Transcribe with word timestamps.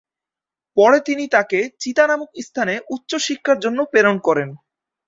পরে 0.77 0.97
তিনি 1.07 1.23
তাকে 1.27 1.59
চিতা 1.81 2.03
নামক 2.07 2.29
স্থানে 2.47 2.73
উচ্চশিক্ষার 2.95 3.57
জন্য 3.59 3.79
প্রেরণ 3.91 4.17
করেন। 4.27 4.49